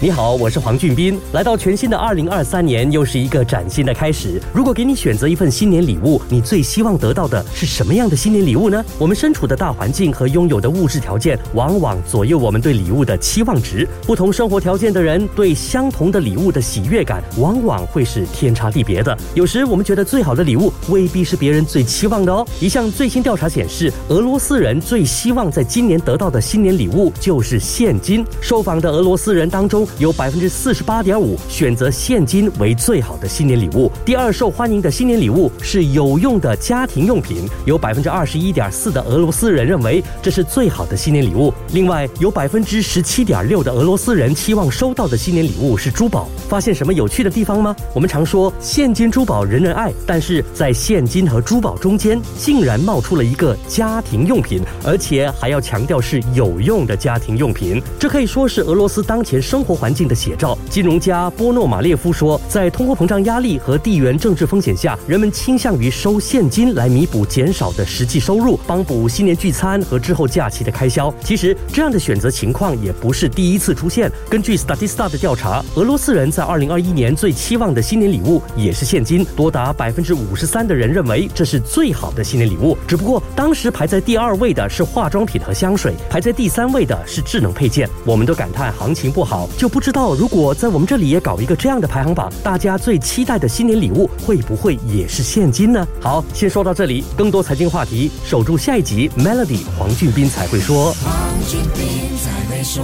[0.00, 1.18] 你好，我是黄俊斌。
[1.32, 4.40] 来到全新的二零二三年，又是一个崭新的开始。
[4.52, 8.84] 如果给你选择一份新年礼物，你最希望得到的是什么样的新年礼物呢？
[8.96, 13.88] 我们身处的大环境和拥有的物质条件，往往左右我们对礼物的期望值。
[14.06, 19.18] 不同生活条件的人，对相同的礼物的喜悦感，往往会是天差地别的。
[19.34, 22.46] 有时我们觉得最好的礼物，未必是别人最期望的哦。
[22.60, 28.24] 一项最新调查显示，俄罗斯人最希望在今年得到的新年礼物就是现金。
[28.40, 33.90] 受访的俄罗斯人当中，有百分之四十八点五选择现金为最好的新年礼物。
[34.04, 41.52] 第二受欢迎的新年礼物是有用的家庭用品，有百分之二十一点四的俄罗斯人认为这是最好的新年礼物。
[41.72, 46.28] 另外，有百分之十七点六的俄罗斯人期望收到的新年礼物是珠宝。
[46.48, 47.76] 发现什么有趣的地方吗？
[47.94, 57.82] 我们常说现金珠宝人人爱，但是在现金和珠宝中间，竟然冒出了一个家庭用品，而且还要强调是有用的家庭用品。
[57.98, 60.56] 这可以说是俄罗斯当前生活环境的写照。
[60.68, 71.12] 金融家波诺马列夫说，在通货膨胀压力和地缘政治风险下，人们倾向于收现金来弥补减少的实际收入，帮补新年聚餐和之后假期的开销。
[71.22, 74.10] 其实这样的选择情况也不是第一次出现。
[74.28, 76.28] 根据 Statista 的调查，俄罗斯人。
[76.38, 82.76] 在二零二一年最期望的新年礼物也是现金，多达百分之五十三的人认为这是最好的新年礼物。
[82.86, 87.88] 只不过当时排在第二位的是化妆品和香水，排在第三位的是智能配件。
[88.04, 95.86] 我们都感叹行情不好，就不知道如果在我们这里也搞一个这样的排行榜，大家最期待的新年礼物会不会也是现金呢？
[96.00, 100.92] 好，先说到这里，更多财经话题，守住下一集 Melody 黄俊斌才会说。
[100.94, 101.12] 黄
[101.46, 102.82] 俊斌才会说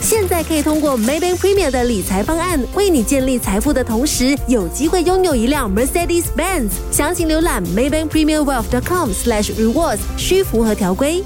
[0.00, 6.70] 现在可以通过 Maybank Premier 的理财方案，为你建立财富的同时，有机会拥有一辆 Mercedes Benz。
[6.90, 11.22] 详情浏览 Maybank Premier Wealth.com/slash rewards，需符合条规。